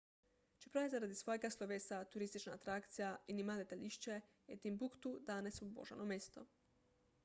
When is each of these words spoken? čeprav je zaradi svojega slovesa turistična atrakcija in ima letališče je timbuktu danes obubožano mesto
čeprav 0.63 0.85
je 0.85 0.89
zaradi 0.93 1.17
svojega 1.19 1.51
slovesa 1.55 1.99
turistična 2.15 2.53
atrakcija 2.55 3.09
in 3.35 3.41
ima 3.43 3.57
letališče 3.61 4.17
je 4.47 4.57
timbuktu 4.67 5.17
danes 5.33 5.61
obubožano 5.67 6.09
mesto 6.15 6.47